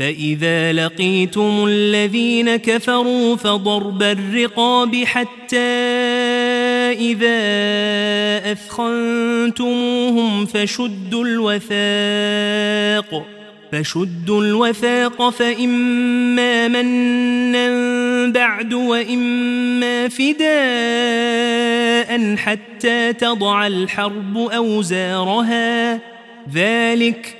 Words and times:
فإذا 0.00 0.72
لقيتم 0.72 1.64
الذين 1.68 2.56
كفروا 2.56 3.36
فضرب 3.36 4.02
الرقاب 4.02 5.04
حتى 5.04 5.56
إذا 6.98 7.40
أثخنتموهم 8.52 10.46
فشدوا 10.46 11.24
الوثاق 11.24 13.26
فشدوا 13.72 14.44
الوثاق 14.44 15.28
فإما 15.28 16.68
منا 16.68 17.68
بعد 18.32 18.74
وإما 18.74 20.08
فداء 20.08 21.40
حتى 22.36 23.12
تضع 23.12 23.66
الحرب 23.66 24.38
أوزارها. 24.38 26.00
ذلك 26.54 27.39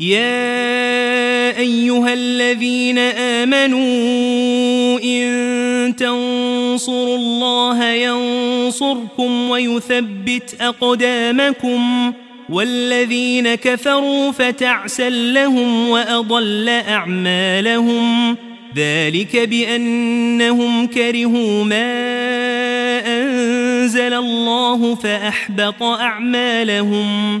يا 0.00 1.58
أيها 1.58 2.12
الذين 2.12 2.98
آمنوا 2.98 3.80
إن 5.04 5.96
تنصروا 5.96 7.16
الله 7.16 7.84
ينصركم 7.84 9.50
ويثبت 9.50 10.56
أقدامكم 10.60 12.12
والذين 12.48 13.54
كفروا 13.54 14.32
فتعسا 14.32 15.10
لهم 15.10 15.88
وأضل 15.88 16.68
أعمالهم 16.68 18.36
ذلك 18.76 19.36
بأنهم 19.36 20.86
كرهوا 20.86 21.64
ما 21.64 21.92
أنزل 23.06 24.14
الله 24.14 24.94
فأحبط 24.94 25.82
أعمالهم 25.82 27.40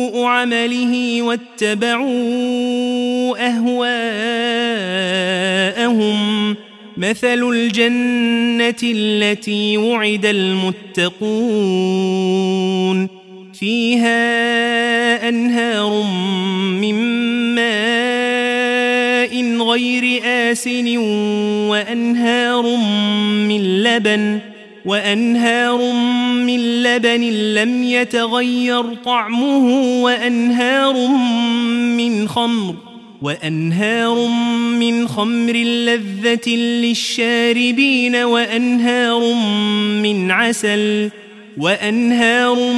عمله 0.15 1.21
واتبعوا 1.21 2.07
أهواءهم. 3.47 3.91
مثل 6.97 7.49
الجنة 7.49 8.75
التي 8.83 9.77
وعد 9.77 10.25
المتقون. 10.25 11.21
فيها 13.53 15.29
أنهار 15.29 16.03
من 16.81 16.95
ماء 17.55 19.61
غير 19.63 20.21
آسن 20.25 20.97
وأنهار 21.67 22.75
من 23.47 23.83
لبن. 23.83 24.39
وأنهار 24.85 25.93
من 26.33 26.83
لبن 26.83 27.21
لم 27.53 27.83
يتغير 27.83 28.95
طعمه 29.05 29.67
وأنهار 30.03 31.07
من 31.97 32.27
خمر 32.27 32.75
وأنهار 33.21 34.27
من 34.79 35.07
خمر 35.07 35.53
لذة 35.53 36.49
للشاربين 36.55 38.15
وأنهار 38.15 39.33
من 40.03 40.31
عسل 40.31 41.09
وأنهار 41.57 42.73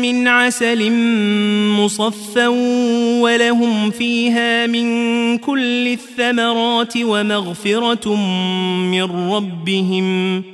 من 0.00 0.28
عسل 0.28 0.92
مصفى 1.80 2.46
ولهم 3.20 3.90
فيها 3.90 4.66
من 4.66 5.38
كل 5.38 5.88
الثمرات 5.88 6.92
ومغفرة 6.96 8.14
من 8.90 9.02
ربهم. 9.02 10.53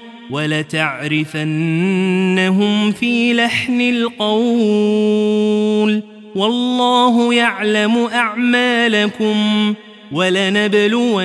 ولتعرفنهم 0.31 1.31
في 2.91 3.33
لحن 3.33 3.81
القول. 3.81 5.31
والله 6.35 7.33
يعلم 7.33 7.97
أعمالكم 8.13 9.73
ولنبلونكم 10.11 11.21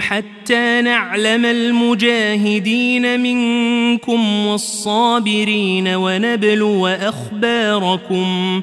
حتى 0.00 0.80
نعلم 0.80 1.44
المجاهدين 1.44 3.20
منكم 3.20 4.46
والصابرين 4.46 5.88
ونبلو 5.88 6.86
أخباركم. 6.86 8.62